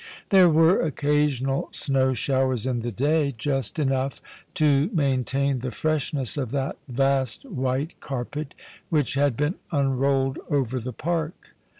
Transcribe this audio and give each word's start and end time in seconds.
There 0.29 0.49
were 0.49 0.81
occasional 0.81 1.67
snow 1.71 2.15
showers 2.15 2.65
in 2.65 2.79
the 2.79 2.91
day, 2.91 3.35
just 3.37 3.77
enough 3.77 4.19
to 4.55 4.89
maintain 4.95 5.59
the 5.59 5.69
freshness 5.69 6.37
of 6.37 6.49
that 6.49 6.79
vast 6.87 7.45
white 7.45 7.99
carpet 7.99 8.55
which 8.89 9.13
had 9.13 9.37
been 9.37 9.59
unrolled 9.71 10.39
over 10.49 10.79
the 10.79 10.91
park. 10.91 11.53